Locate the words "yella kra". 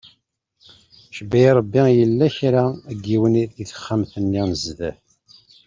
1.99-2.63